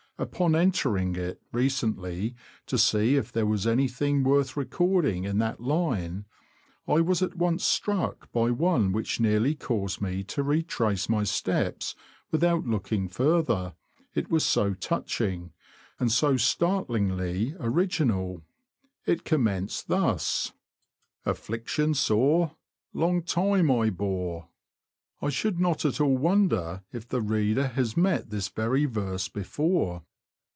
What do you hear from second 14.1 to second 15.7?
it was so touching,